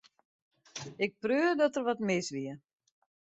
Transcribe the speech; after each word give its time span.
Ik 1.05 1.11
preau 1.21 1.51
dat 1.59 1.73
der 1.75 1.85
wat 1.87 2.01
mis 2.07 2.27
wie. 2.35 2.53